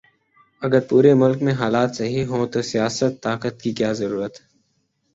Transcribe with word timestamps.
اگر 0.61 0.79
پورے 0.89 1.11
ملک 1.13 1.39
میں 1.45 1.53
حالات 1.53 1.89
صحیح 1.95 2.25
ھوں 2.25 2.43
تو 2.53 2.59
سیاست، 2.71 3.13
طاقت، 3.23 3.55
کی 3.61 3.71
کیا 3.73 3.91
ضرورت 3.93 4.33